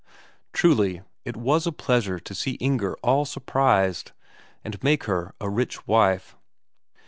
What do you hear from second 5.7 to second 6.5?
wife.